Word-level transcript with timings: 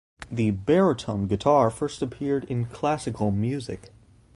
The 0.31 0.49
baritone 0.49 1.27
guitar 1.27 1.69
first 1.69 2.01
appeared 2.01 2.45
in 2.45 2.65
classical 2.65 3.29
music. 3.29 3.91